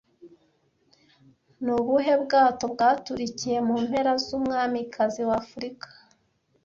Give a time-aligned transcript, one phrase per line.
[1.63, 5.87] Ni ubuhe bwato bwaturikiye mu mpera z'umwamikazi w'Afurika